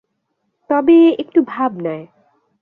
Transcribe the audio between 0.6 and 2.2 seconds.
তবে একটু ভাব নেয়।